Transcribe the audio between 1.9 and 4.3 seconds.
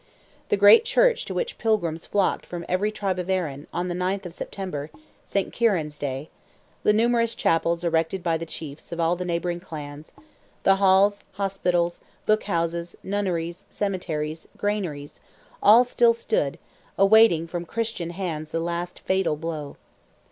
flocked from every tribe of Erin, on the 9th